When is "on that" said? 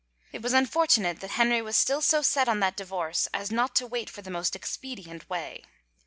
2.49-2.75